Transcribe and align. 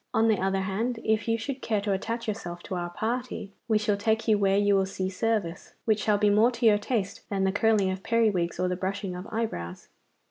On 0.15 0.29
the 0.29 0.39
other 0.41 0.61
hand, 0.61 0.99
if 1.03 1.27
you 1.27 1.37
should 1.37 1.61
care 1.61 1.79
to 1.81 1.91
attach 1.91 2.27
yourself 2.27 2.63
to 2.63 2.73
our 2.73 2.89
party, 2.89 3.51
we 3.67 3.77
shall 3.77 3.97
take 3.97 4.27
you 4.27 4.35
where 4.35 4.57
you 4.57 4.73
will 4.75 4.87
see 4.87 5.11
service 5.11 5.75
which 5.85 6.01
shall 6.01 6.17
be 6.17 6.31
more 6.31 6.49
to 6.53 6.65
your 6.65 6.79
taste 6.79 7.21
than 7.29 7.43
the 7.43 7.51
curling 7.51 7.91
of 7.91 8.01
periwigs 8.01 8.59
or 8.59 8.67
the 8.67 8.75
brushing 8.75 9.15
of 9.15 9.27
eyebrows. 9.31 9.89